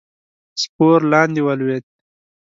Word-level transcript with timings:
سپور 0.61 0.99
لاندې 1.11 1.41
ولوېد. 1.43 1.83